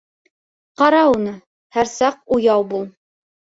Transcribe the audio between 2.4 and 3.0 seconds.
уяу бул!